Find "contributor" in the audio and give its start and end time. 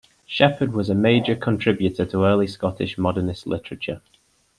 1.35-2.07